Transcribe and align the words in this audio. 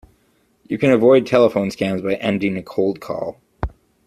You 0.67 0.79
can 0.79 0.89
avoid 0.91 1.27
telephone 1.27 1.69
scams 1.69 2.01
by 2.03 2.15
ending 2.15 2.57
a 2.57 2.63
cold 2.63 2.99
call. 3.01 3.39